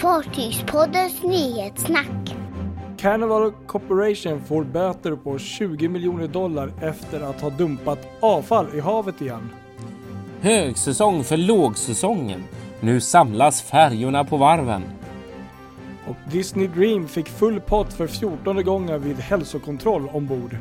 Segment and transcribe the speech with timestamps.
[0.00, 2.36] Fartygspoddens nyhetssnack.
[2.98, 9.20] Carnival Corporation får böter på 20 miljoner dollar efter att ha dumpat avfall i havet
[9.20, 9.50] igen.
[10.40, 12.44] Högsäsong för lågsäsongen.
[12.80, 14.82] Nu samlas färjorna på varven.
[16.08, 20.56] Och Disney Dream fick full pott för 14 gången vid hälsokontroll ombord.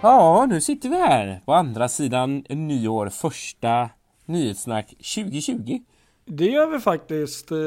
[0.00, 3.88] Ja, nu sitter vi här på andra sidan nyår, första
[4.26, 5.78] nyhetssnack 2020.
[6.26, 7.50] Det gör vi faktiskt.
[7.52, 7.58] Eh,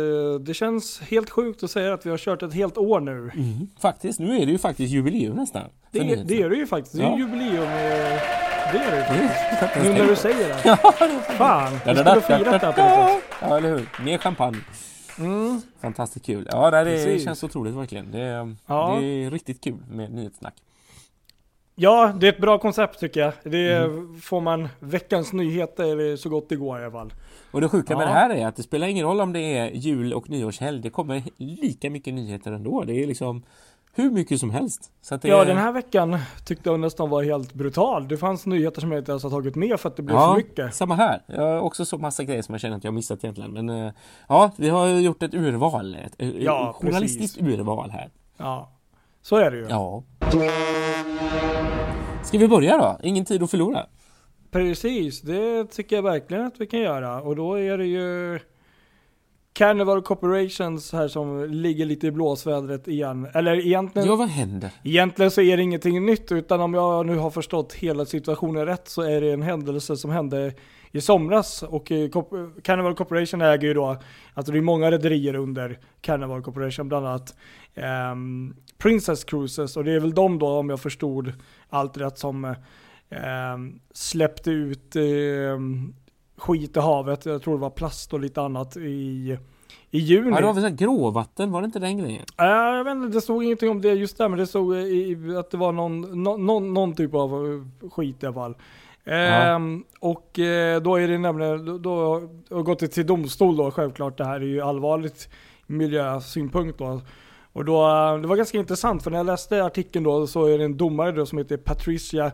[0.42, 3.12] Det känns helt sjukt att säga att vi har kört ett helt år nu.
[3.36, 5.64] Mm, faktiskt, nu är det ju faktiskt jubileum nästan.
[5.92, 6.28] Det, nyhetssnack.
[6.28, 6.96] det är det ju faktiskt.
[6.98, 7.18] Det är Ja.
[7.18, 7.52] ju jubileum.
[8.72, 9.28] Det är det ju
[9.60, 9.86] faktiskt.
[9.86, 10.62] är Nu när du säger det.
[10.66, 13.24] Ja, det är Fan, vi skulle ha firat det här på något sätt.
[13.42, 14.04] Ja, eller hur?
[14.06, 14.58] Mer champagne.
[15.20, 15.62] Mm.
[15.82, 16.48] Fantastiskt kul.
[16.52, 18.12] Ja, det, är- känns otroligt verkligen.
[18.12, 18.98] Det, är- Ja.
[19.02, 20.54] det är riktigt kul med nyhetssnack.
[21.80, 23.34] Ja, det är ett bra koncept tycker jag.
[23.44, 24.20] Det Mm.
[24.22, 27.14] får man veckans nyheter så gott det går i alla fall.
[27.52, 28.08] Och det sjuka med Ja.
[28.08, 30.82] det här är att det spelar ingen roll om det är jul och nyårshelg.
[30.82, 32.84] Det kommer lika mycket nyheter ändå.
[32.84, 33.44] Det är liksom
[33.94, 34.92] hur mycket som helst.
[35.22, 35.46] Ja, är...
[35.46, 38.08] den här veckan tyckte jag nästan var helt brutal.
[38.08, 40.30] Det fanns nyheter som jag inte ens har tagit med för att det blev Ja,
[40.30, 40.76] för mycket.
[40.76, 41.22] samma här.
[41.28, 43.52] Jag har också så massa grejer som jag känner att jag har missat egentligen.
[43.54, 43.92] Men eh,
[44.30, 45.96] ja, vi har gjort ett urval.
[45.96, 48.10] Ett, ett Ja, journalistiskt urval här.
[48.38, 48.72] Ja,
[49.22, 49.68] så är det ju.
[49.70, 50.04] Ja.
[52.28, 53.00] Ska vi börja då?
[53.04, 53.86] Ingen tid att förlora.
[54.52, 57.22] Precis, det tycker jag verkligen att vi kan göra.
[57.22, 58.40] Och då är det ju
[59.54, 63.28] Carnival Corporations här som ligger lite i blåsvädret igen.
[63.34, 64.70] Eller egentligen, Ja, vad händer?
[64.84, 68.88] egentligen så är det ingenting nytt utan om jag nu har förstått hela situationen rätt
[68.88, 70.54] så är det en händelse som hände
[70.92, 71.64] i somras.
[71.64, 72.10] Och eh,
[72.64, 73.98] Carnival Corporation äger ju då,
[74.34, 77.36] alltså det är många rederier under Carnival Corporation, bland annat
[77.76, 79.78] ehm, Princess Cruises.
[79.78, 81.34] Och det är väl de då, om jag förstod
[81.70, 82.56] allt rätt, som
[83.10, 85.94] ehm, släppte ut ehm,
[86.38, 87.26] skit i havet.
[87.26, 89.38] Jag tror det var plast och lite annat i,
[89.92, 90.30] i juni.
[90.30, 92.26] Ja, det var väl gråvatten, var det inte den grejen?
[92.40, 95.36] Äh, jag vet inte, det stod ingenting om det just där, men det stod i,
[95.40, 98.56] att det var någon, någon, någon, någon typ av eh, skit i alla fall.
[99.06, 102.14] Ehm, och eh, då är det nämligen, då, då
[102.50, 104.18] har gått till domstol då självklart.
[104.18, 105.30] Det här är ju allvarligt
[105.68, 107.02] miljösynpunkt då.
[107.58, 110.58] Och då, eh, det var ganska intressant för när jag läste artikeln då så är
[110.58, 112.32] det en domare då som heter Patricia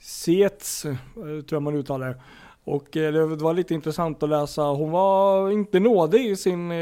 [0.00, 2.22] Seetz, eh, tror jag man uttalar.
[2.64, 4.62] Och eh, det var lite intressant att läsa.
[4.62, 6.72] Hon var inte nådig i sin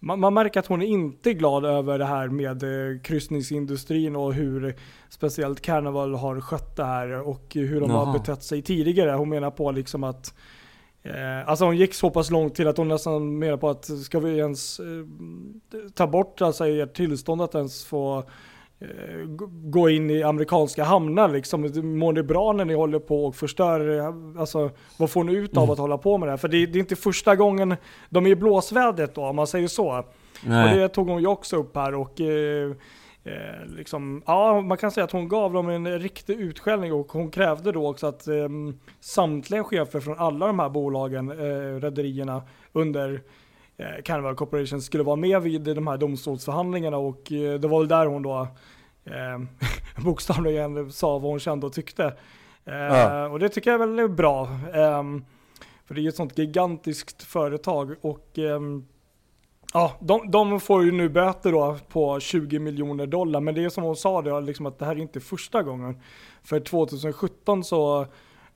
[0.00, 2.64] man, man märker att hon är inte glad över det här med
[3.04, 4.74] kryssningsindustrin och hur
[5.08, 8.04] speciellt Carnival har skött det här och hur de Jaha.
[8.04, 9.10] har betett sig tidigare.
[9.10, 10.34] Hon menar på liksom att
[11.46, 14.38] Alltså hon gick så pass långt till att hon nästan menar på att ska vi
[14.38, 14.86] ens eh,
[15.94, 18.18] ta bort alltså ert tillstånd att ens få
[18.80, 18.86] eh,
[19.48, 21.60] gå in i amerikanska hamnar liksom.
[21.98, 25.56] Mår det bra när ni håller på och förstör, eh, alltså vad får ni ut
[25.56, 25.72] av Mm.
[25.72, 26.36] att hålla på med det här?
[26.36, 27.76] För det, det är inte första gången
[28.10, 29.98] de är i blåsvädret då, om man säger så.
[29.98, 30.04] Och
[30.46, 30.78] Nej.
[30.78, 32.72] det tog hon ju också upp här och eh,
[33.24, 37.30] eh, liksom, ja man kan säga att hon gav dem en riktig utskällning och hon
[37.30, 38.48] krävde då också att eh,
[39.00, 43.22] samtliga chefer från alla de här bolagen, eh, rederierna under
[43.76, 47.88] eh, Carnival Corporation skulle vara med vid de här domstolsförhandlingarna och eh, det var väl
[47.88, 48.48] där hon då
[49.04, 49.38] eh,
[50.04, 52.04] bokstavligen sa vad hon kände och tyckte.
[52.64, 53.28] Eh, Ja.
[53.28, 54.48] Och det tycker jag är väldigt bra.
[54.74, 55.24] Ehm,
[55.86, 58.86] för det är ju ett sånt gigantiskt företag och ehm,
[59.72, 63.68] Ja, de, de får ju nu böter då på 20 miljoner dollar, men det är
[63.68, 66.00] som hon sa det, liksom att det här är inte första gången.
[66.42, 68.06] För 2017 så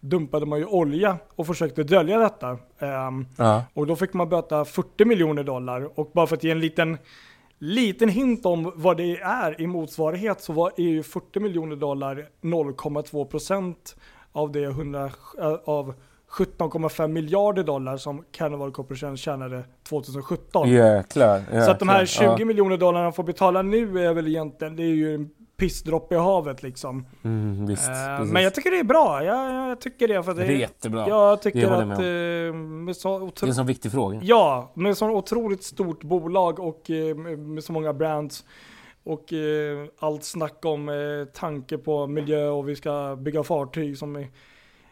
[0.01, 2.59] dumpade man ju olja och försökte dölja detta.
[2.79, 3.63] Ehm, Ja.
[3.75, 5.99] och då fick man böta 40 miljoner dollar.
[6.01, 6.99] Och bara för att ge en liten,
[7.59, 12.29] liten hint om vad det är i motsvarighet så var, är ju 40 miljoner dollar
[12.43, 13.97] 0,2 procent
[14.33, 15.95] av det 100, äh, av
[16.31, 20.69] 17,5 miljarder dollar som Carnival Corporation tjänade 2017.
[20.69, 21.61] Jäklar, jäklar.
[21.61, 22.45] Så att de här 20 Ja.
[22.45, 26.63] miljoner dollarna får betala nu är väl egentligen, det är ju en pissdroppe i havet
[26.63, 27.07] liksom.
[27.25, 28.33] Mm, visst, precis.
[28.33, 30.23] men jag tycker det är bra, jag, jag tycker det.
[30.23, 31.09] För att Det är jättebra.
[31.09, 33.93] Jag Det tycker jag att med eh, med så Det är otro- en sån viktig
[33.93, 34.21] fråga.
[34.23, 38.45] Ja, med så otroligt stort bolag och eh, med så många brands
[39.05, 39.33] och
[39.99, 40.91] allt snack om
[41.35, 44.29] tanke på miljö och vi ska bygga fartyg som är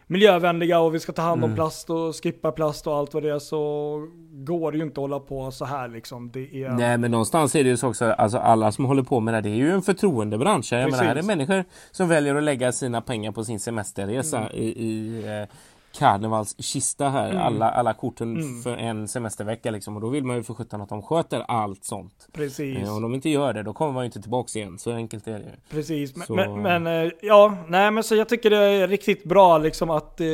[0.07, 1.55] miljövänliga och vi ska ta hand om Mm.
[1.55, 5.03] plast och skippa plast och allt vad det är så går det ju inte att
[5.03, 6.31] hålla på så här liksom.
[6.31, 6.69] Det är...
[6.69, 9.35] Nej men någonstans är det ju så också, alltså alla som håller på med det
[9.37, 10.73] här, det är ju en förtroendebransch.
[10.73, 14.51] Jag menar, här är människor som väljer att lägga sina pengar på sin semesterresa Mm.
[14.53, 15.47] i, i eh,
[15.95, 17.41] Karnevals kista här, Mm.
[17.41, 18.61] alla, alla korten Mm.
[18.61, 19.95] för en semestervecka liksom.
[19.95, 22.27] Och då vill man ju för sjutton att de sköter allt sånt.
[22.33, 22.77] Precis.
[22.77, 24.77] Eh, om de inte gör det, då kommer man ju inte tillbaks igen.
[24.79, 25.51] Så enkelt är det ju.
[25.69, 29.23] Precis, men, Så- men, men eh, ja, nej men så jag tycker det är riktigt
[29.23, 30.27] bra liksom att, eh,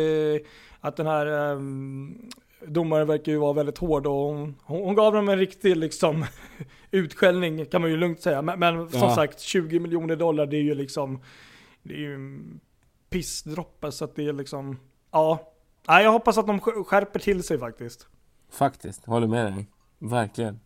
[0.80, 2.30] att den här um,
[2.68, 6.26] domaren verkar ju vara väldigt hård och hon, hon gav dem en riktig liksom
[6.92, 8.42] utskällning kan man ju lugnt säga.
[8.42, 9.16] Men, men som ja.
[9.16, 11.22] sagt 20 miljoner dollar det är ju liksom
[11.84, 12.60] det är ju en
[13.10, 14.78] pissdroppe så att det är liksom
[15.12, 15.40] ja.
[15.88, 18.08] Nej, jag hoppas att de skärper till sig faktiskt.
[18.52, 19.68] Faktiskt, håller med dig.
[20.00, 20.60] Verkligen.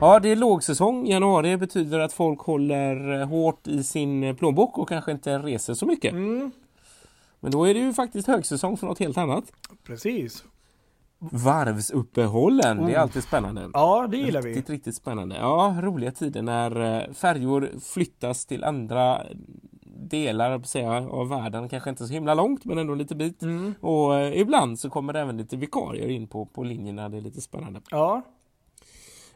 [0.00, 1.06] Ja, det är lågsäsong.
[1.06, 6.12] Januari betyder att folk håller hårt i sin plånbok och kanske inte reser så mycket.
[6.12, 6.50] Mm.
[7.40, 9.44] Men då är det ju faktiskt högsäsong för något helt annat.
[9.84, 10.44] Precis.
[11.18, 12.86] Varvsuppehållen, oh.
[12.86, 13.02] det är oh.
[13.02, 13.70] alltid spännande.
[13.72, 14.48] Ja, det gillar vi.
[14.48, 15.36] Riktigt, riktigt spännande.
[15.36, 19.22] Ja, roliga tider när eh, färjor flyttas till andra
[20.10, 23.42] delar säga, av världen, kanske inte så himla långt men ändå lite bit.
[23.42, 23.74] Mm.
[23.80, 27.20] Och eh, ibland så kommer det även lite vikarier in på, på linjerna, det är
[27.20, 27.80] lite spännande.
[27.90, 28.22] Ja,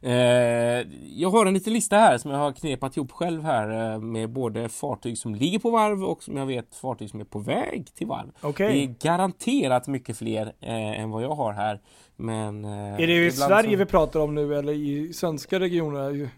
[0.05, 4.01] Eh, jag har en liten lista här som jag har knepat ihop själv här eh,
[4.01, 7.39] med både fartyg som ligger på varv och som jag vet fartyg som är på
[7.39, 8.31] väg till varv.
[8.43, 8.73] Okay.
[8.73, 11.81] Det är garanterat mycket fler eh, än vad jag har här.
[12.17, 13.79] Men, är det i Sverige så...
[13.79, 16.31] vi pratar om nu eller i svenska regioner?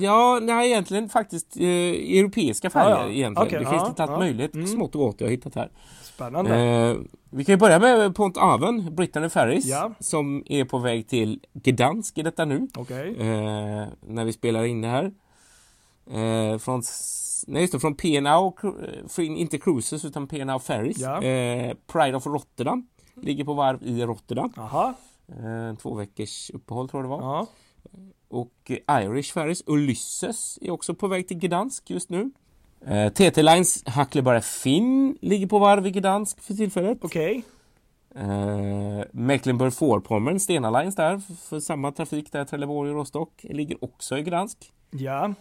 [0.00, 1.66] Ja, nej egentligen faktiskt eh,
[2.18, 3.10] europeiska färger ah, ja.
[3.10, 3.46] egentligen.
[3.46, 4.66] Okay, det finns ah, lite allt ah, möjligt mm.
[4.66, 5.70] smått och gott jag har hittat här.
[6.02, 6.56] Spännande.
[6.56, 6.96] Eh,
[7.30, 9.92] vi kan ju börja med Pont Aven, Brittany Ferries, ja.
[10.00, 12.68] som är på väg till Gdansk i detta nu.
[12.78, 13.08] Okay.
[13.08, 15.12] Eh, när vi spelar in det här.
[16.06, 16.82] Eh, från,
[17.46, 18.56] nej just det, från P&O,
[19.18, 20.98] inte Cruises utan P&O Ferries.
[20.98, 21.22] Ja.
[21.22, 24.52] Eh, Pride of Rotterdam ligger på varv i Rotterdam.
[24.56, 24.94] Aha.
[25.28, 27.22] Eh, två veckors uppehåll tror jag det var.
[27.22, 27.46] Aha.
[28.32, 32.30] Och Irish Ferries, Ulysses är också på väg till Gdansk just nu.
[32.86, 36.98] Eh, TT Lines Huckleberry Finn ligger på varv i Gdansk för tillfället.
[37.02, 37.44] Okej.
[38.10, 38.24] Okay.
[38.24, 41.18] Eh, Mecklenburg-Vorpommern, Stena Lines där
[41.48, 44.72] för samma trafik där Trelleborg och Rostock ligger också i Gdansk.
[44.90, 45.34] Ja.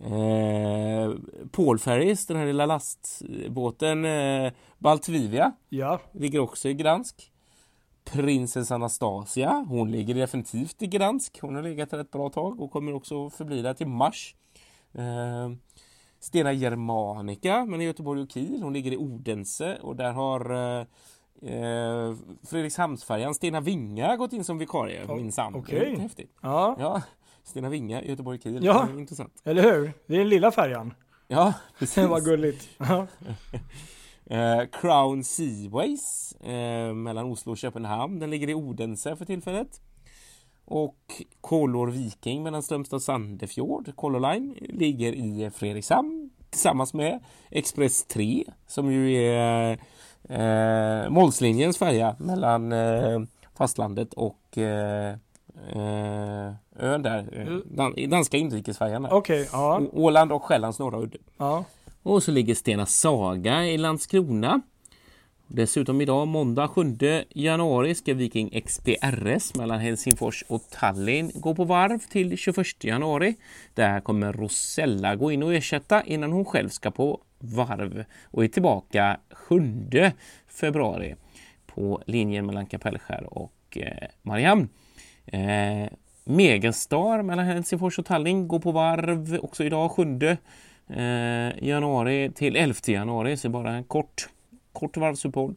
[0.00, 1.12] Eh,
[1.50, 6.00] Paul Ferries, den här lilla lastbåten eh, Baltvivia ja.
[6.12, 7.32] ligger också i Gdansk.
[8.12, 11.38] Prinsess Anastasia, hon ligger definitivt i Gdansk.
[11.40, 14.34] Hon har legat där ett bra tag och kommer också förbli där till mars.
[14.92, 15.50] Eh,
[16.20, 18.62] Stena Germanica, men i Göteborg och Kiel.
[18.62, 20.86] Hon ligger i Odense och där har eh,
[21.52, 22.14] eh
[22.50, 25.54] Fredrikshamnsfärjan Stena Vinga gått in som vikarie oh, minsann.
[25.54, 25.80] Okej.
[25.80, 25.96] Okay.
[25.96, 26.30] häftigt.
[26.40, 26.76] Ja.
[26.78, 27.02] ja.
[27.44, 28.64] Stena Vinga, Göteborg och Kiel.
[28.64, 29.40] Ja, intressant.
[29.44, 29.92] eller hur?
[30.06, 30.94] Det är den lilla färjan.
[31.28, 32.08] Ja, precis.
[32.08, 32.68] Var gulligt.
[34.26, 38.18] eh, Crown Seaways eh, mellan Oslo och Köpenhamn.
[38.18, 39.80] Den ligger i Odense för tillfället.
[40.64, 47.20] Och Kolor Viking mellan Strömstad och Sandefjord, Color Line, ligger i Fredrikshamn tillsammans med
[47.50, 49.78] Express 3 som ju är
[50.28, 53.20] eh, Målslinjens färja mellan eh,
[53.54, 55.14] fastlandet och eh,
[55.72, 57.62] eh ön där, eh, mm.
[57.66, 59.06] dan danska inrikesfärjan.
[59.06, 59.82] Okay, ja.
[59.92, 61.18] Åland och Själlands norra udde.
[61.36, 61.64] Ja.
[62.06, 64.60] Och så ligger Stena Saga i Landskrona
[65.46, 66.96] Dessutom idag måndag 7
[67.34, 73.34] januari ska Viking XPRS mellan Helsingfors och Tallinn gå på varv till 21 januari.
[73.74, 78.48] Där kommer Rosella gå in och ersätta innan hon själv ska på varv och är
[78.48, 79.90] tillbaka 7
[80.48, 81.14] februari
[81.66, 84.68] på linjen mellan Kapellskär och eh, Mariehamn.
[85.26, 85.88] Eh,
[86.24, 90.36] Megastar mellan Helsingfors och Tallinn går på varv också idag 7 eh,
[90.90, 94.28] Eh, januari till 11 januari, så bara en kort
[94.76, 95.54] kort varvsuppehåll.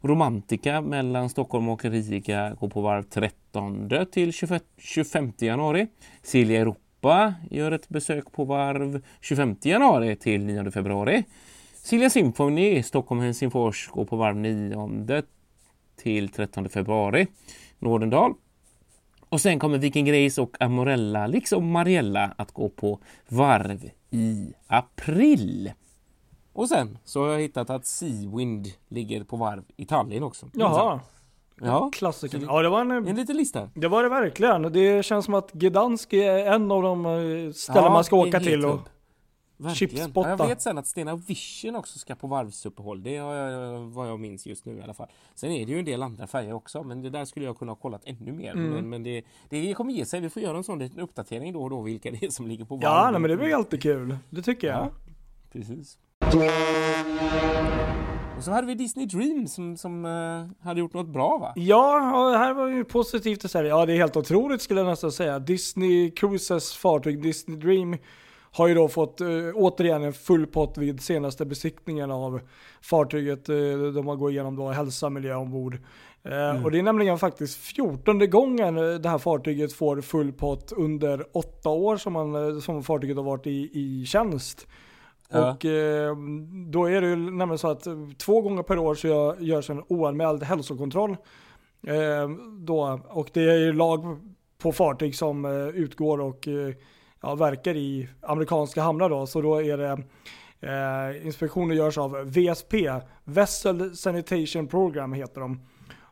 [0.00, 4.32] Romantika mellan Stockholm och Riga går på varv 13 till
[4.78, 5.86] 25 januari.
[6.22, 11.24] Silja Europa gör ett besök på varv 25 januari till 9 februari.
[11.74, 15.22] Silja Symphony Stockholm-Helsingfors går på varv 9
[15.96, 17.26] till 13 februari.
[17.78, 18.34] Nordendal.
[19.28, 25.72] Och sen kommer Viking Grace och Amorella, liksom Mariella, att gå på varv i april.
[26.52, 30.50] Och sen så har jag hittat att Seawind ligger på varv i Tallinn också.
[30.52, 31.00] Jaha.
[31.60, 31.90] Ja.
[31.92, 32.40] Klassiker.
[32.46, 33.68] Ja, det var en, en liten lista.
[33.74, 34.62] Det var det verkligen.
[34.62, 38.40] Det känns som att Gdansk är en av de eh, ställen ja, man ska åka
[38.40, 38.80] till och
[39.70, 40.28] chipspotta.
[40.28, 43.02] Ja, jag vet sen att Stena Vision också ska på varvsuppehåll.
[43.02, 45.08] Det jag, vad jag minns just nu i alla fall.
[45.34, 47.72] Sen är det ju en del andra färger också, men det där skulle jag kunna
[47.72, 48.52] ha kollat ännu mer.
[48.52, 48.70] Mm.
[48.70, 50.20] Men, men det, det kommer ge sig.
[50.20, 52.64] Vi får göra en sån liten uppdatering då och då vilka det är som ligger
[52.64, 52.84] på varv.
[52.84, 54.18] Ja, nej, men det blir alltid kul.
[54.30, 54.76] Det tycker jag.
[54.76, 54.90] Ja,
[55.52, 55.98] precis.
[58.36, 61.52] Och så hade vi Disney Dream som, som uh, hade gjort något bra va?
[61.56, 62.00] Ja,
[62.38, 63.68] här var ju positivt att säga.
[63.68, 65.38] Ja, det är helt otroligt skulle jag nästan säga.
[65.38, 67.96] Disney Cruises fartyg Disney Dream
[68.54, 72.40] har ju då fått uh, återigen en full pott vid senaste besiktningen av
[72.82, 73.48] fartyget.
[73.48, 75.78] Uh, de har gått igenom då hälsa, miljö ombord.
[76.24, 76.64] Mm.
[76.64, 81.68] Och det är nämligen faktiskt fjortonde gången det här fartyget får full pott under åtta
[81.68, 84.66] år som, man, som fartyget har varit i, i tjänst.
[85.30, 85.50] Ja.
[85.50, 86.16] Och eh,
[86.70, 87.86] då är det ju nämligen så att
[88.18, 91.16] två gånger per år så gör- görs en oanmäld hälsokontroll.
[91.86, 94.18] Eh, då, och det är ju lag
[94.58, 96.74] på fartyg som eh, utgår och eh,
[97.24, 99.26] ja, verkar i amerikanska hamnar då.
[99.26, 99.98] Så då är det
[100.60, 102.74] eh, inspektioner görs av VSP,
[103.24, 105.60] Vessel Sanitation Program heter de.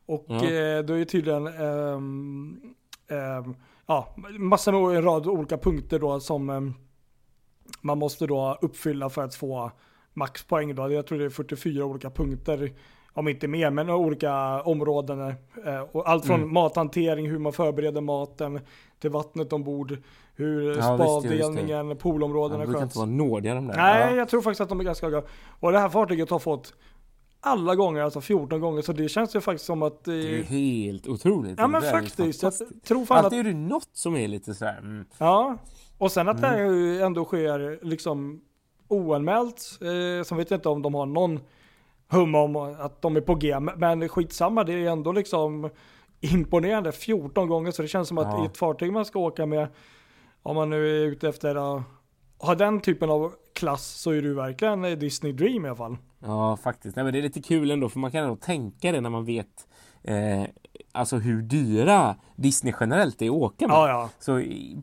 [0.07, 0.35] Och Ja.
[0.35, 2.61] eh, då är det tydligen ehm,
[3.09, 3.55] ehm,
[3.87, 6.75] ja, massor med en rad olika punkter då som ehm,
[7.81, 9.71] man måste då uppfylla för att få
[10.15, 10.93] maxpoäng då.
[10.93, 12.73] Jag tror det är 44 olika punkter,
[13.13, 15.21] om inte mer, men olika områden.
[15.67, 16.55] Eh, Och allt från Mm.
[16.55, 18.61] mathantering, hur man förbereder maten,
[19.03, 19.97] till vattnet ombord,
[20.35, 21.29] hur Ja, visst, ja, det.
[21.29, 22.83] spaddelningen, De poolområdena brukar sköts.
[22.97, 23.77] inte vara nådiga de där.
[23.77, 24.17] Nej, Ja.
[24.17, 25.23] jag tror faktiskt att de är ganska höga.
[25.61, 26.75] Och det här fartyget har fått
[27.41, 30.09] alla gånger, alltså 14 gånger, så det känns ju faktiskt som att...
[30.09, 31.55] eh, Det är helt otroligt.
[31.59, 32.53] ja men Det faktiskt, jag
[32.85, 33.25] tror fan att...
[33.25, 35.05] Alltid är det något som är lite sådär, mm.
[35.19, 35.57] Ja,
[35.99, 36.61] och sen att det Mm.
[36.61, 38.41] här ju ändå sker liksom
[38.89, 39.79] oanmält.
[39.81, 41.41] Eh, så vet jag inte om de har någon
[42.11, 43.57] hum om att de är på G.
[43.77, 45.71] Men skitsamma, det är ändå liksom
[46.23, 47.71] imponerande 14 gånger.
[47.71, 48.43] Så det känns som att Ja.
[48.43, 49.69] i ett fartyg man ska åka med,
[50.43, 51.55] om man nu är ute efter
[52.43, 55.77] att ha den typen av klass så är du verkligen en Disney Dream i alla
[55.77, 55.97] fall.
[56.19, 56.97] Ja, faktiskt.
[56.97, 59.25] Nej, men det är lite kul ändå för man kan ändå tänka det när man
[59.25, 59.67] vet
[60.03, 60.45] eh,
[60.93, 63.75] alltså hur dyra Disney generellt är att åka med.
[63.75, 64.11] Ja, ja.
[64.19, 64.33] Så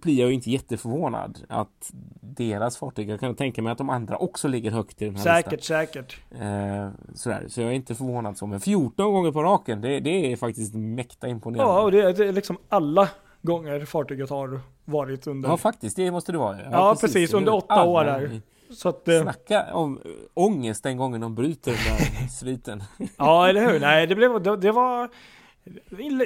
[0.02, 4.18] blir jag ju inte jätteförvånad att deras fartyg, jag kan tänka mig att de andra
[4.18, 5.78] också ligger högt i den här Säkert, listan.
[5.78, 6.18] säkert.
[6.32, 7.46] Eh, sådär.
[7.48, 8.46] Så jag är inte förvånad så.
[8.48, 11.74] Men 14 gånger på raken, det, det är faktiskt mäkta imponerande.
[11.74, 13.10] Ja, och det är, det är liksom alla
[13.42, 15.50] gånger fartyget har varit under.
[15.50, 15.96] Ja, faktiskt.
[15.96, 16.58] Det måste det vara.
[16.72, 17.34] Ja, precis.
[17.34, 18.42] Under åtta år där.
[18.74, 22.84] Så att, eh, Snacka om äh, ångest den gången de bryter den där sviten.
[23.18, 23.80] Ja, eller hur?
[23.80, 25.10] Nej, det, blev, det, det var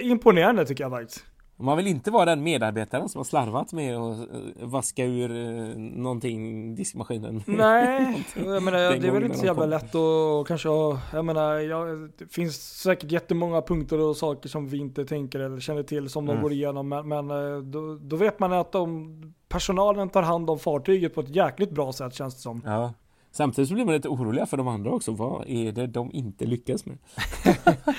[0.01, 1.25] imponerande tycker jag faktiskt.
[1.63, 5.77] Man vill inte vara den medarbetaren som har slarvat med att eh, vaska ur eh,
[5.77, 7.43] någonting diskmaskinen.
[7.47, 11.25] Nej, jag menar, det är väl inte så de jävla lätt att kanske ha, jag
[11.25, 15.83] menar, jag, det finns säkert jättemånga punkter och saker som vi inte tänker eller känner
[15.83, 16.43] till som de Mm.
[16.43, 16.89] går igenom.
[16.89, 21.21] Men, men eh, då, då vet man att de, personalen tar hand om fartyget på
[21.21, 22.61] ett jäkligt bra sätt känns det som.
[22.65, 22.93] Ja.
[23.35, 25.11] Samtidigt så blir man lite oroliga för de andra också.
[25.11, 26.97] Vad är det de inte lyckas med?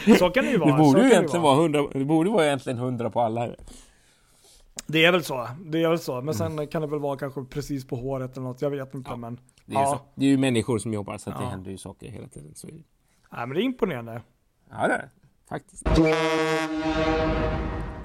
[0.19, 0.73] Så kan det ju vara.
[0.73, 3.49] Det borde ju egentligen vara 100, det borde vara egentligen 100 på alla.
[4.87, 5.49] Det är väl så.
[5.65, 6.21] Det är väl så.
[6.21, 8.63] Men sen kan det väl vara kanske precis på håret eller något.
[8.63, 9.11] Jag vet inte.
[9.11, 9.23] Mm.
[9.23, 9.31] Ja.
[9.31, 9.87] Men, Det är, Ja.
[9.87, 10.21] så.
[10.21, 11.49] det är ju människor som jobbar så att det Ja.
[11.51, 12.55] händer ju saker hela tiden.
[12.55, 12.77] Så är det.
[13.33, 14.23] nej, men det är imponerande.
[14.71, 15.09] Ja det är det.
[15.49, 15.89] Faktiskt.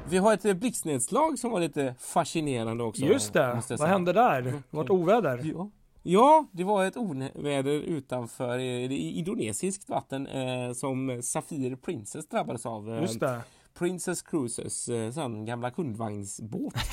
[0.09, 3.05] Vi har ett eh, blixtnedslag som var lite fascinerande också.
[3.05, 3.61] Just det.
[3.79, 4.41] Vad hände där?
[4.41, 5.41] Det vart oväder.
[5.55, 5.69] Ja.
[6.03, 12.93] Ja, det var ett oväder utanför eh, indonesiskt vatten eh, som Safir Princess drabbades av.
[12.93, 13.41] Eh, Just det.
[13.73, 16.73] Princess Cruises, eh, sån gamla kundvagnsbåt.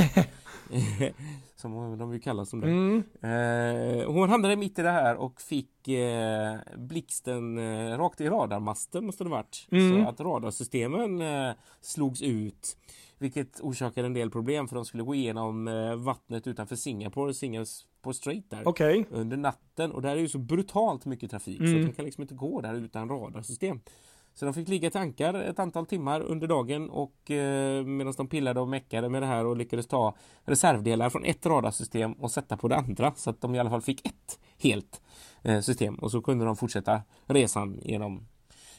[1.57, 2.67] som de ju kallas som det.
[2.67, 3.03] Mm.
[3.23, 9.07] Eh, hon hamnade mitt i det här och fick eh, blixten eh, rakt i radarmasten
[9.07, 9.67] måste det varit.
[9.71, 10.05] Mm.
[10.05, 12.77] Så att radarsystemen eh, slogs ut.
[13.19, 18.15] Vilket orsakade en del problem för de skulle gå igenom eh, vattnet utanför Singapore, Singapore
[18.15, 18.69] Strait där.
[18.69, 19.07] Okej.
[19.11, 21.81] Under natten och där är ju så brutalt mycket trafik så Mm.
[21.81, 23.81] att de kan liksom inte gå där utan radarsystem.
[24.35, 28.61] Så de fick ligga tankar ett antal timmar under dagen och eh, medan de pillade
[28.61, 32.69] och meckade med det här och lyckades ta reservdelar från ett radarsystem och sätta på
[32.69, 35.01] det andra så att de i alla fall fick ett helt
[35.43, 38.27] eh, system och så kunde de fortsätta resan genom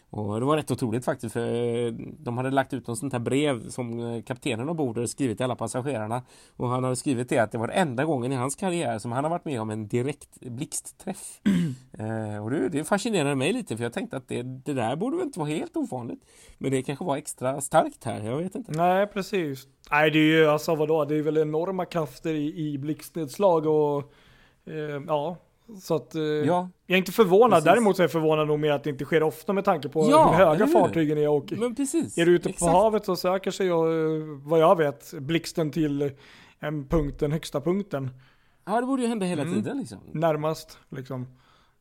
[0.09, 3.19] och det var rätt otroligt faktiskt för eh, de hade lagt ut något sånt här
[3.19, 6.21] brev som eh, kaptenen ombord hade skrivit till alla passagerarna
[6.55, 9.11] och han hade skrivit det att det var den enda gången i hans karriär som
[9.11, 11.39] han har varit med om en direkt blixtträff.
[11.99, 15.17] eh, och det, det fascinerade mig lite för jag tänkte att det, det där borde
[15.17, 16.25] väl inte vara helt ovanligt.
[16.57, 18.71] Men det kanske var extra starkt här, jag vet inte.
[18.71, 19.67] Nej, precis.
[19.91, 21.05] Nej, det är ju alltså vadå?
[21.05, 24.13] Det är väl enorma krafter i, i blixtnedslag och
[24.65, 25.37] eh, ja.
[25.81, 27.49] Så att eh, Ja, jag är inte förvånad.
[27.51, 27.63] precis.
[27.65, 30.29] Däremot är jag förvånad nog med att det inte sker ofta med tanke på Ja,
[30.31, 31.29] hur höga fartygen är.
[31.29, 32.17] Och men precis.
[32.17, 32.71] är du ute på Exakt.
[32.71, 36.11] havet så söker sig, och, eh, vad jag vet, blixten till
[36.59, 38.09] en punkt, den högsta punkten.
[38.65, 39.53] Ja, det borde ju hända hela Mm.
[39.53, 39.97] tiden liksom.
[40.11, 41.27] Närmast liksom.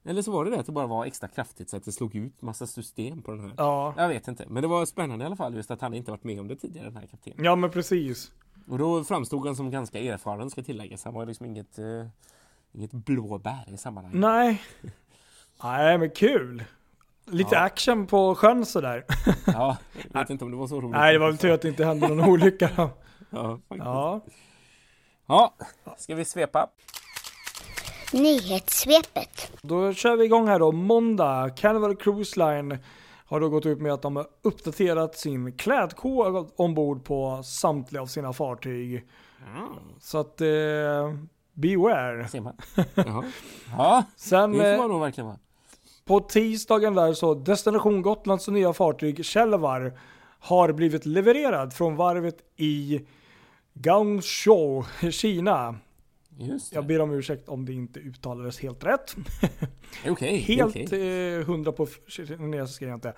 [0.04, 2.14] Eller så var det det att det bara var extra kraftigt så att det slog
[2.14, 3.52] ut massa system på den här.
[3.56, 6.10] Ja, Jag vet inte, men det var spännande i alla fall just att han inte
[6.10, 7.44] varit med om det tidigare den här kaptenen.
[7.44, 8.30] ja men precis.
[8.68, 11.04] Och då framstod han som ganska erfaren ska tilläggas.
[11.04, 11.84] Han var liksom inget, eh,
[12.72, 14.20] inget blåbär i sammanhanget.
[14.20, 14.62] Nej.
[15.62, 16.64] Nej men kul.
[17.24, 17.60] Lite Ja.
[17.60, 19.04] action på sjön sådär.
[19.46, 19.76] Ja,
[20.12, 20.90] jag vet inte om det var så roligt.
[20.90, 22.90] Nej det var väl tur att det inte hände någon olycka då.
[23.30, 23.84] Ja, faktiskt.
[23.84, 24.20] Ja.
[25.26, 25.54] ja,
[25.98, 26.68] ska vi svepa?
[28.12, 29.52] Nyhetssvepet.
[29.62, 30.72] Då kör vi igång här då.
[30.72, 31.50] Måndag.
[31.56, 32.78] Carnival Cruise Line
[33.26, 38.06] har då gått ut med att de har uppdaterat sin klädkod ombord på samtliga av
[38.06, 39.08] sina fartyg.
[40.00, 40.48] Så att eh,
[41.56, 42.28] Beware.
[42.28, 42.56] Ser man.
[42.94, 43.24] Jaha.
[43.76, 45.38] Ja, Sen det får eh, man nog verkligen vara.
[46.04, 49.98] på tisdagen där så Destination Gotlands nya fartyg Kälvar
[50.40, 53.00] har blivit levererad från varvet i
[53.74, 55.74] Guangzhou, Kina.
[56.72, 59.16] Jag ber om ursäkt om det inte uttalades helt rätt.
[60.08, 61.34] Okej, Helt okej.
[61.38, 63.12] eh, hundra på kinesiska är jag inte.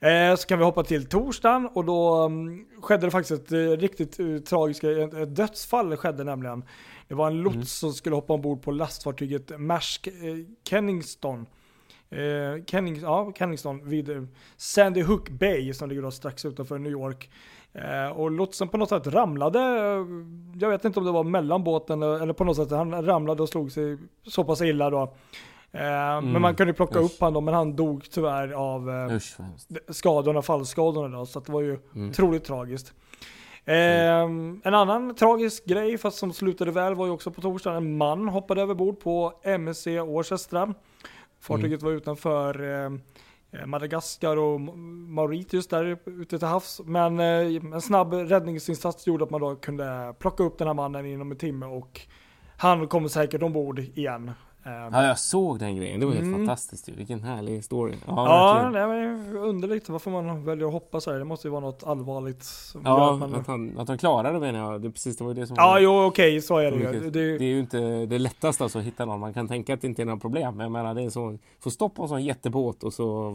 [0.00, 3.58] Eh, så kan vi hoppa till torsdagen och då mm, skedde det faktiskt ett eh,
[3.58, 6.64] riktigt eh, tragiskt ett, dödsfall skedde nämligen.
[7.08, 7.64] Det var en lots Mm.
[7.66, 10.12] som skulle hoppa ombord på lastfartyget Maersk eh,
[10.68, 11.46] Kenningston.
[12.10, 17.30] Eh, Kenning, ja, Kenningston vid Sandy Hook Bay som ligger då strax utanför New York.
[17.72, 20.06] Eh, och lotsen på något sätt ramlade, eh,
[20.60, 23.48] jag vet inte om det var mellan båten eller på något sätt, han ramlade och
[23.48, 25.02] slog sig så pass illa då.
[25.72, 27.04] Eh, Men man kunde plocka Mm.
[27.06, 27.12] Usch.
[27.14, 29.36] upp honom, men han dog tyvärr av Usch
[29.88, 32.10] skadorna, fallskadorna då, så det var ju Mm.
[32.10, 32.92] otroligt tragiskt.
[33.64, 33.76] Eh,
[34.62, 37.76] en annan tragisk grej, fast som slutade väl, var ju också på torsdagen.
[37.76, 40.74] En man hoppade över bord på MSC Orchestra.
[41.40, 42.60] Fartyget var utanför
[43.52, 46.80] Eh, Madagaskar och Mauritius där ute till havs.
[46.84, 51.06] Men eh, en snabb räddningsinsats gjorde att man då kunde plocka upp den här mannen
[51.06, 52.00] inom en timme och
[52.56, 54.30] han kommer säkert ombord igen.
[54.64, 56.00] Eh, Ja, jag såg den grejen.
[56.00, 56.38] Det var helt Mm.
[56.46, 56.92] fantastiskt ju.
[56.94, 57.94] Vilken härlig story.
[58.06, 61.18] Ja, Ja, det är underligt varför man väljer att hoppa så här.
[61.18, 62.44] Det måste ju vara något allvarligt
[62.84, 63.34] Ja, att man...
[63.34, 64.82] att han, att han klarade det menar jag.
[64.82, 67.10] Det, precis, det var det som Ja, var jo okej, så är det ju.
[67.10, 69.20] Det Det, är ju inte det lättaste alltså, att hitta någon.
[69.20, 70.56] Man kan tänka att det inte är några problem.
[70.56, 71.38] Men jag menar, det är så.
[71.60, 73.34] Få stopp på en sån jättebåt och så...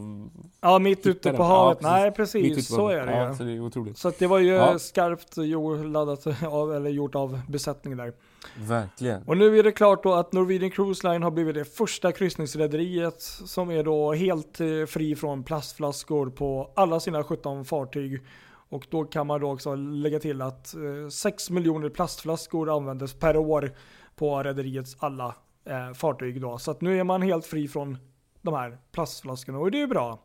[0.62, 1.38] ja, mitt ute den.
[1.38, 1.80] på Ja, havet.
[1.80, 1.92] precis.
[1.92, 2.68] Nej, precis.
[2.68, 3.36] Så är det ja, ju.
[3.36, 3.98] Så det är otroligt.
[3.98, 4.80] Så att det var ju Ja.
[4.80, 8.14] skarpt jord, laddat av, eller gjort av besättningen där.
[8.58, 9.24] Verkligen.
[9.24, 13.22] Och nu är det klart då att Norwegian Cruise Line har blivit det första kryssningsrederiet
[13.22, 18.26] som är då helt eh, fri från plastflaskor på alla sina 17 fartyg.
[18.70, 23.38] Och då kan man då också lägga till att eh, 6 miljoner plastflaskor användes per
[23.38, 23.72] år
[24.16, 25.36] på rederiets alla
[25.66, 26.58] eh, fartyg då.
[26.58, 27.98] Så att nu är man helt fri från
[28.42, 30.20] de här plastflaskorna och det är ju bra.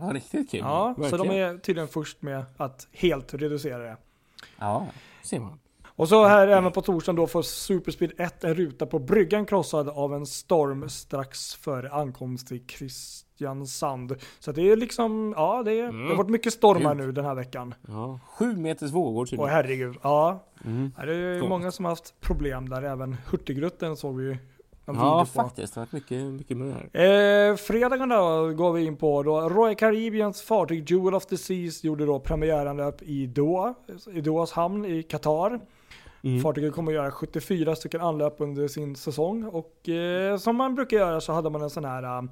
[0.00, 0.60] Ja, riktigt kul.
[0.60, 3.96] Ja, så de är tydligen först med att helt reducera det.
[4.58, 4.86] Ja,
[5.22, 5.58] ser man.
[5.96, 9.88] Och så här även på torsdagen då får Superspeed 1 en ruta på bryggan krossad
[9.88, 14.14] av en storm strax före ankomst till Kristiansand.
[14.38, 17.34] Så det är liksom, ja det, är, det har varit mycket stormar nu den här
[17.34, 17.74] veckan.
[17.88, 19.50] Ja, sju meters vågor Åh tydligen.
[19.50, 20.44] herregud, ja.
[20.64, 20.92] Mm.
[20.96, 21.48] Det är Coolt.
[21.48, 24.36] många som har haft problem där, även Hurtigruten såg vi ju
[24.86, 25.74] Ja, faktiskt.
[25.74, 27.50] Det har varit mycket, mycket med det här.
[27.50, 31.84] Eh, fredagen då går vi in på då Royal Caribbeans fartyg Jewel of the Seas
[31.84, 33.74] gjorde då premiäranlöp i Doha,
[34.12, 35.60] i Dohas hamn i Qatar.
[36.24, 36.40] Mm.
[36.40, 40.96] Fartyget kommer att göra 74 stycken anlöp under sin säsong och eh, som man brukar
[40.96, 42.28] göra så hade man en sån här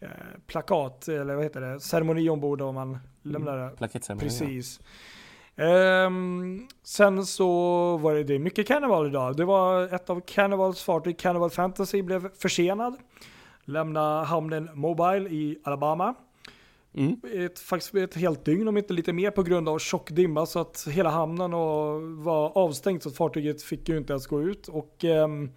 [0.00, 0.08] eh,
[0.46, 4.28] plakat eller vad heter det, ceremoni ombord och man lämnade Plakettceremoni.
[4.28, 4.80] Precis.
[5.56, 7.48] Ehm, sen så
[7.96, 9.36] var det, det är mycket Carnival idag.
[9.36, 12.96] Det var ett av Carnivals fartyg, Carnival Fantasy, blev försenad.
[13.64, 16.14] Lämna hamnen Mobile i Alabama.
[16.96, 17.20] Mm.
[17.34, 20.58] Ett, faktiskt ett helt dygn om inte lite mer på grund av tjock dimma så
[20.58, 24.68] att hela hamnen och var avstängt så att fartyget fick ju inte ens gå ut.
[24.68, 25.50] Och ehm,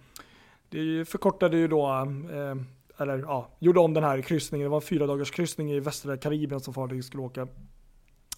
[0.68, 2.66] det förkortade ju då, ehm,
[2.98, 4.64] eller ja, gjorde om den här kryssningen.
[4.64, 7.48] Det var en fyra dagars kryssning i västra Karibien som fartyget skulle åka.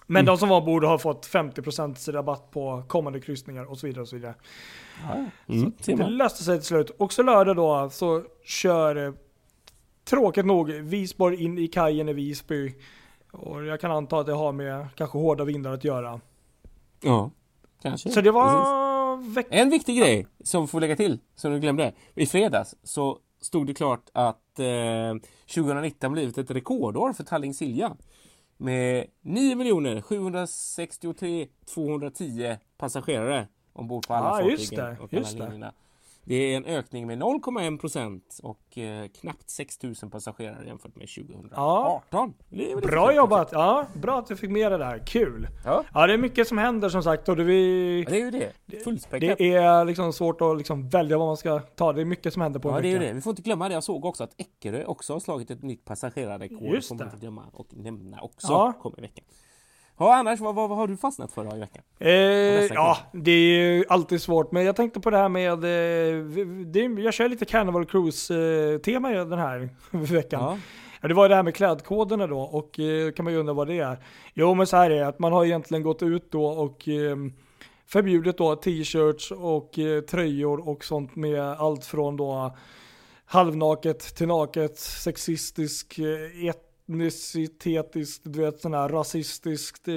[0.06, 0.26] Men Mm.
[0.26, 4.02] de som var ombord har fått 50% rabatt på kommande kryssningar och så vidare.
[4.02, 4.34] Och så vidare.
[5.02, 5.72] Ja, mm.
[5.80, 6.90] ser Det löste sig till slut.
[6.98, 9.12] Också lördag då så kör eh,
[10.04, 12.74] tråkigt nog Visborg in i kajen i Visby.
[13.32, 16.20] Och jag kan anta att det har med kanske hårda vindar att göra.
[17.02, 17.30] Ja,
[17.82, 18.10] kanske.
[18.10, 18.82] Så det var
[19.50, 21.92] En viktig grej som får lägga till, som du glömde.
[22.14, 25.14] I fredags så stod det klart att eh,
[25.54, 27.96] 2019 blivit ett rekordår för Tallinn Silja.
[28.56, 35.72] Med 9 763 210 passagerare ombord på alla Ja, fartygen och alla linjerna.
[36.24, 41.08] Det är en ökning med 0,1 procent och eh, knappt 6 000 passagerare jämfört med
[41.08, 41.50] 2018.
[42.10, 42.30] Ja.
[42.48, 43.48] Det Bra jobbat!
[43.52, 45.02] Ja, bra att du fick med det där.
[45.06, 45.48] Kul!
[45.64, 48.30] Ja, Ja, det är mycket som händer som sagt och det, vi, det är ju
[48.30, 48.52] det.
[48.84, 49.38] Fullspäckat.
[49.38, 51.92] det är liksom svårt att liksom välja vad man ska ta.
[51.92, 53.12] Det är mycket som händer på en Ja, det är det.
[53.12, 53.74] Vi får inte glömma det.
[53.74, 56.74] Jag såg också att Eckerö också har slagit ett nytt passagerarrekord.
[56.74, 57.04] Just får man det.
[57.04, 58.52] inte glömma och nämna också.
[58.52, 58.72] Ja.
[58.82, 59.24] Kommer i veckan.
[59.98, 61.82] Ja, annars, vad, vad, vad har du fastnat för då i veckan?
[61.98, 62.10] Eh,
[62.74, 64.52] ja, det är ju alltid svårt.
[64.52, 66.24] Men jag tänkte på det här med, eh,
[66.66, 70.42] det, jag kör lite Carnival Cruise-tema den här veckan.
[70.42, 70.58] Ja.
[71.02, 73.66] Ja, det var det här med klädkoderna då och eh, kan man ju undra vad
[73.66, 73.96] det är.
[74.34, 77.16] Jo men så här är det, att man har egentligen gått ut då och eh,
[77.86, 82.56] förbjudit då t-shirts och eh, tröjor och sånt med allt från då
[83.24, 86.44] halvnaket till naket, sexistisk, eh,
[86.94, 89.94] etnicitetiskt, du vet sån här rasistiskt, eh,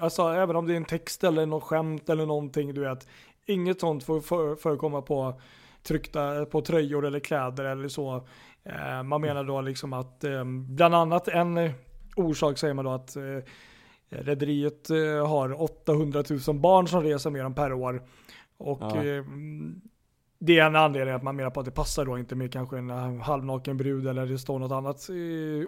[0.00, 3.08] alltså även om det är en text eller något skämt eller någonting, du vet.
[3.46, 5.40] Inget sånt får för, förekomma på
[5.82, 8.26] tryckta på tröjor eller kläder eller så.
[9.04, 10.24] Man menar då liksom att
[10.68, 11.72] bland annat en
[12.16, 13.16] orsak säger man då att
[14.08, 14.88] Rederiet
[15.26, 18.02] har 800 000 barn som reser med dem per år.
[18.56, 19.24] Och ja
[20.44, 22.78] det är en anledning att man menar på att det passar då inte med kanske
[22.78, 25.14] en eh, halvnaken brud eller det står något annat eh,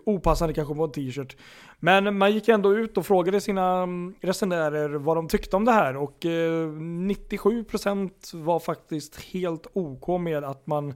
[0.05, 1.37] opassande kanske på en t-shirt.
[1.81, 5.73] Men man gick ändå ut och frågade sina mm, resenärer vad de tyckte om det
[5.73, 10.95] här och 97% eh, var faktiskt helt OK med att man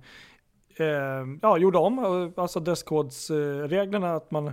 [1.42, 4.52] ja, gjorde om alltså dresskodsreglerna att man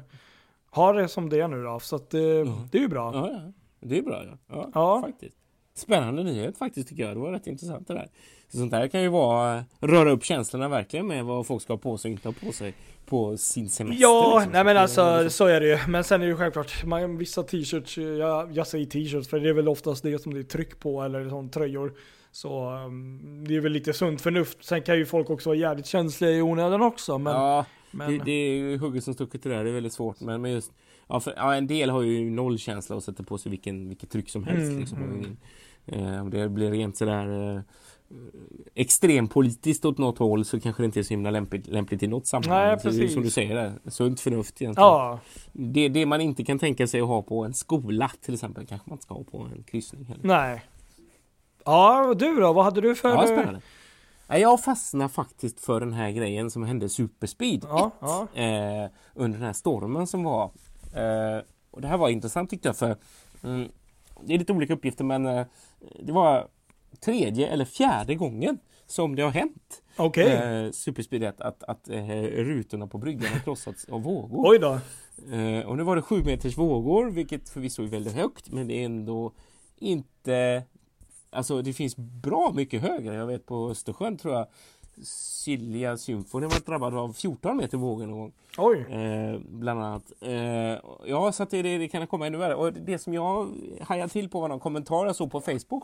[0.70, 1.80] har det som det är nu då.
[1.80, 2.54] Så att, mm.
[2.72, 3.12] det är ju bra.
[3.14, 3.52] Ja, ja.
[3.80, 5.02] Det är bra ja, ja.
[5.06, 5.38] Faktiskt.
[5.78, 7.16] Spännande nyhet faktiskt tycker jag.
[7.16, 8.10] Det var rätt intressant det där.
[8.48, 11.98] Sånt där kan ju vara röra upp känslorna verkligen med vad folk ska ha på
[11.98, 12.74] sig och inte ha på sig
[13.06, 14.02] på sin semester.
[14.02, 14.52] Ja, liksom.
[14.54, 15.78] nej men alltså så är det ju.
[15.88, 19.50] Men sen är det ju självklart, man, vissa t-shirts, jag, jag säger t-shirts för det
[19.50, 21.94] är väl oftast det som det är tryck på eller sån tröjor.
[22.32, 24.64] Så um, det är väl lite sunt förnuft.
[24.64, 27.18] Sen kan ju folk också vara jävligt känsliga i onödan också.
[27.18, 28.12] Men, ja, men...
[28.12, 29.64] Det, det är ju hugget som stucket det där.
[29.64, 30.20] Det är väldigt svårt.
[30.20, 30.72] Men, men just,
[31.08, 34.10] ja, för, ja, en del har ju noll känsla och sätter på sig vilken, vilket
[34.10, 34.70] tryck som helst.
[34.70, 35.38] Mm, liksom, mm.
[35.86, 37.62] Eh, det blir rent sådär eh,
[38.76, 42.28] extrempolitiskt åt något håll så kanske det inte är så himla lämpligt, lämpligt i något
[42.28, 42.68] sammanhang.
[42.68, 43.14] Nej, precis.
[43.14, 44.90] Som du säger, där, sunt förnuft egentligen.
[44.90, 45.20] Ja.
[45.54, 48.90] Det, det man inte kan tänka sig att ha på en skola till exempel kanske
[48.90, 50.06] man inte ska ha på en kryssning.
[50.06, 50.24] Heller.
[50.24, 50.62] Nej.
[51.66, 52.54] Ja, du då?
[52.54, 53.10] Vad hade du för...
[53.10, 53.62] Ja, spännande.
[54.28, 58.28] Jag fastnade faktiskt för den här grejen som hände Superspeed ja, 1 ja.
[58.42, 60.52] Eh, under den här stormen som var.
[60.96, 62.96] Eh, och Det här var intressant tyckte jag för
[63.44, 63.72] mm,
[64.22, 65.46] det är lite olika uppgifter men eh,
[66.00, 66.48] det var
[67.00, 69.82] tredje eller fjärde gången som det har hänt.
[69.98, 70.28] Okay.
[70.28, 74.50] Eh, Superspeed att, att, att eh, rutorna på bryggan har krossats av vågor.
[74.50, 74.80] Oj då.
[75.36, 78.74] Eh, och nu var det sju meters vågor vilket förvisso är väldigt högt men det
[78.82, 79.34] är ändå
[79.78, 80.64] inte
[81.30, 83.16] Alltså det finns bra mycket högre.
[83.16, 84.48] Jag vet på Östersjön tror jag
[85.04, 88.34] Silja Symphony var drabbad av 14 meter vågor någon gång.
[88.58, 88.80] Oj!
[88.80, 90.12] Eh, bland annat.
[90.22, 90.34] Eh,
[91.06, 92.56] ja, så att det, det, kan komma ännu värre.
[92.56, 93.50] Och det som jag
[93.82, 95.84] hajade till på var någon kommentar jag såg på Facebook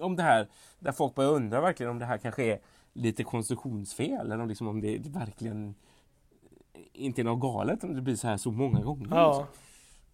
[0.00, 0.48] om det här.
[0.78, 2.58] Där folk börjar undra verkligen om det här kanske är
[2.92, 5.74] lite konstruktionsfel eller om, liksom, om det, det verkligen
[6.92, 9.08] inte är något galet om det blir så här så många gånger.
[9.10, 9.46] Ja.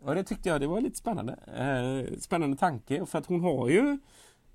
[0.03, 1.33] Och det tyckte jag det var lite spännande.
[1.57, 3.99] Eh, spännande tanke för att hon har ju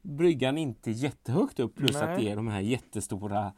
[0.05, 2.03] bryggan inte jättehögt upp plus Nej.
[2.03, 3.53] att det är de här jättestora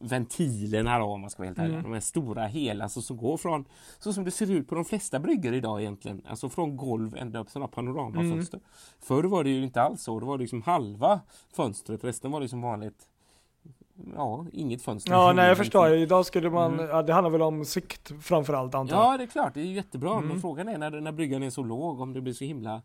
[0.00, 1.72] ventilerna då, om man ska vara helt ärlig.
[1.72, 1.82] Mm.
[1.82, 3.64] De här stora hela alltså, som går från
[3.98, 6.22] så som det ser ut på de flesta bryggor idag egentligen.
[6.28, 8.58] Alltså från golv ända upp sådana panoramafönster.
[8.58, 8.68] Mm.
[9.00, 10.20] Förr var det ju inte alls så.
[10.20, 11.20] Det var liksom halva
[11.52, 12.04] fönstret.
[12.04, 13.08] Resten var liksom vanligt
[14.16, 15.12] Ja, inget fönster.
[15.12, 15.92] Ja, nej jag förstår.
[15.92, 16.88] Idag skulle man, mm.
[16.88, 19.04] ja, det handlar väl om sikt framförallt antar jag.
[19.04, 19.54] Ja, det är klart.
[19.54, 20.12] Det är jättebra.
[20.12, 20.28] Mm.
[20.28, 22.82] Men frågan är när, när bryggan är så låg, om det blir så himla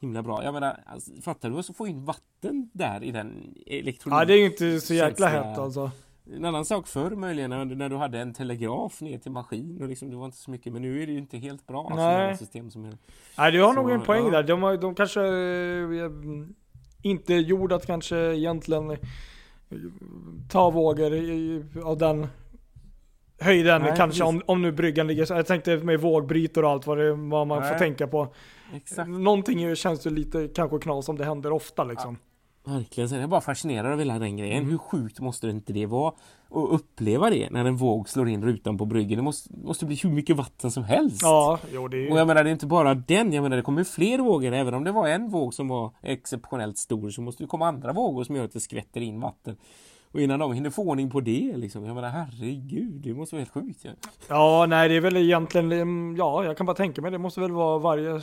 [0.00, 0.44] himla bra.
[0.44, 4.20] Jag menar, alltså, fattar du att få in vatten där i den elektronik?
[4.20, 5.90] Ja, det är ju inte så jäkla hett alltså.
[6.36, 9.88] En annan sak förr möjligen när, när du hade en telegraf ner till maskin och
[9.88, 11.80] liksom, det var inte så mycket men nu är det ju inte helt bra.
[11.80, 12.36] Alltså, Nej.
[12.36, 12.98] system som är,
[13.38, 14.30] Nej du har så, nog en poäng ja.
[14.30, 14.42] där.
[14.42, 16.10] De, de kanske äh,
[17.02, 18.98] inte är gjorda att kanske egentligen eh,
[20.50, 21.12] ta vågor
[21.84, 22.26] av den
[23.40, 25.34] höjden Nej, kanske om, om nu bryggan ligger så.
[25.34, 27.72] Jag tänkte med vågbrytare och allt vad, det, vad man Nej.
[27.72, 28.34] får tänka på.
[28.74, 29.10] Exakt.
[29.10, 32.18] Någonting känns ju lite kanske knas om det händer ofta liksom.
[32.64, 34.58] Ja, verkligen, jag är bara fascinerad av hela den grejen.
[34.58, 34.70] Mm.
[34.70, 36.12] Hur sjukt måste det inte det vara?
[36.50, 39.16] att uppleva det när en våg slår in rutan på bryggen.
[39.16, 41.22] Det måste, måste bli hur mycket vatten som helst.
[41.22, 42.12] Ja, jo, det är...
[42.12, 44.52] Och jag menar det är inte bara den, jag menar det kommer fler vågor.
[44.52, 47.92] Även om det var en våg som var exceptionellt stor så måste det komma andra
[47.92, 49.56] vågor som gör att det skvätter in vatten.
[50.12, 51.84] Och innan de hinner få ordning på det liksom.
[51.84, 53.80] Jag menar herregud, det måste vara helt sjukt.
[53.82, 53.92] Ja,
[54.28, 57.52] ja nej det är väl egentligen, ja jag kan bara tänka mig det måste väl
[57.52, 58.20] vara varje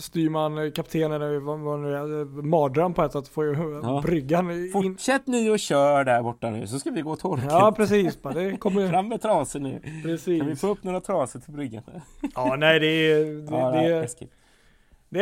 [0.00, 3.44] styrman, kaptenen, vad, vad nu är, mardröm på ett sätt få
[3.82, 4.02] ja.
[4.04, 4.70] bryggan in.
[4.72, 7.46] Fortsätt ni och kör där borta nu så ska vi gå och torka.
[7.48, 8.18] Ja precis.
[8.34, 8.88] Det kommer...
[8.90, 9.80] Fram med trasor nu.
[10.02, 10.40] Precis.
[10.40, 11.82] Kan vi få upp några trasor till bryggan?
[12.34, 13.18] Ja nej det är...
[13.48, 14.28] Det, ja, det, är, det är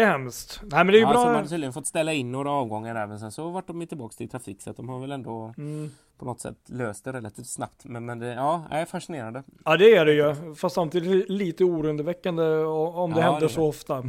[0.07, 0.61] hemskt.
[0.63, 1.21] Nej men det är ja, bra.
[1.21, 3.87] Så man har tydligen fått ställa in några avgångar där men sen så vart de
[3.87, 5.91] tillbaka till trafik så att de har väl ändå mm.
[6.19, 7.85] på något sätt löst det relativt snabbt.
[7.85, 9.43] Men, men det, ja, är fascinerande.
[9.65, 10.55] Ja det är det ju.
[10.55, 14.03] Fast samtidigt lite orunderväckande om det ja, händer det så ofta.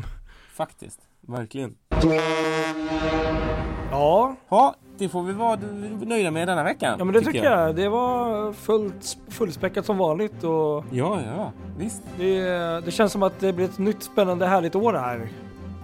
[0.53, 1.75] Faktiskt, verkligen.
[3.91, 4.35] Ja.
[4.49, 5.59] Ja, det får vi vara
[6.01, 6.95] nöjda med denna veckan.
[6.99, 7.67] Ja men det tycker jag.
[7.67, 7.75] jag.
[7.75, 10.85] Det var fullt, fullspäckat som vanligt och...
[10.91, 12.03] Ja, ja, visst.
[12.17, 12.41] Det,
[12.85, 15.29] det känns som att det blir ett nytt spännande härligt år här.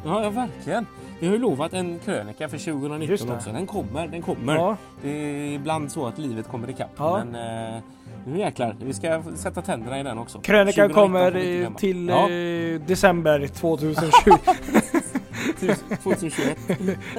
[0.05, 0.85] Ja, ja verkligen.
[1.19, 3.51] Vi har ju lovat en krönika för 2019 också.
[3.51, 4.55] Den kommer, den kommer.
[4.55, 4.77] Ja.
[5.01, 6.91] Det är ibland så att livet kommer ikapp.
[6.97, 7.23] Ja.
[7.25, 7.81] Men eh,
[8.25, 10.39] nu jäklar, vi ska sätta tänderna i den också.
[10.39, 11.31] Krönikan kommer
[11.77, 12.29] till ja.
[12.29, 14.31] Eh, december 2020.
[16.03, 16.57] 2021.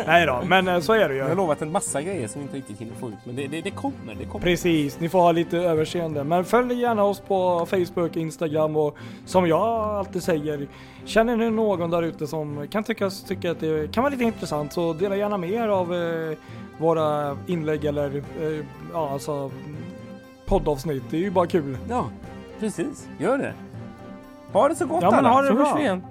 [0.07, 1.37] Nej då, men eh, så är det Jag har ju.
[1.37, 3.15] lovat en massa grejer som vi inte riktigt hinner få ut.
[3.25, 4.45] Men det, det, det kommer, det kommer.
[4.45, 6.25] Precis, ni får ha lite överseende.
[6.25, 10.69] Men följ gärna oss på Facebook, Instagram och som jag alltid säger,
[11.05, 14.73] känner ni någon där ute som kan tycka, tycka att det kan vara lite intressant
[14.73, 16.37] så dela gärna med er av eh,
[16.79, 19.51] våra inlägg eller eh, ja, alltså
[20.47, 21.03] poddavsnitt.
[21.11, 21.77] Det är ju bara kul.
[21.89, 22.07] Ja,
[22.61, 23.09] precis.
[23.19, 23.53] Gör det.
[24.53, 25.65] Ha det så gott Ja, alla, ha det så bra.
[25.65, 26.03] hörs vi igen.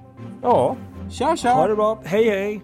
[0.41, 0.75] Ja,
[1.13, 1.53] Tja, tja!
[1.53, 1.97] Ha det bra.
[2.05, 2.61] Hej, hej!